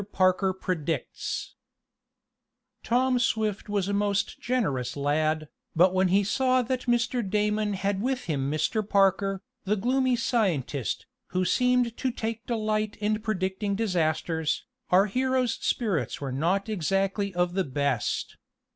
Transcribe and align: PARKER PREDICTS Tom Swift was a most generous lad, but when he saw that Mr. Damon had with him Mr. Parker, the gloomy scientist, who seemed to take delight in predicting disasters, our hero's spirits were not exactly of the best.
PARKER 0.13 0.51
PREDICTS 0.53 1.53
Tom 2.81 3.19
Swift 3.19 3.69
was 3.69 3.87
a 3.87 3.93
most 3.93 4.39
generous 4.39 4.97
lad, 4.97 5.47
but 5.75 5.93
when 5.93 6.07
he 6.07 6.23
saw 6.23 6.63
that 6.63 6.87
Mr. 6.87 7.21
Damon 7.21 7.73
had 7.73 8.01
with 8.01 8.23
him 8.23 8.49
Mr. 8.49 8.81
Parker, 8.81 9.43
the 9.65 9.75
gloomy 9.75 10.15
scientist, 10.15 11.05
who 11.27 11.45
seemed 11.45 11.95
to 11.97 12.09
take 12.09 12.47
delight 12.47 12.95
in 12.95 13.21
predicting 13.21 13.75
disasters, 13.75 14.65
our 14.89 15.05
hero's 15.05 15.53
spirits 15.63 16.19
were 16.19 16.31
not 16.31 16.67
exactly 16.67 17.31
of 17.35 17.53
the 17.53 17.63
best. 17.63 18.37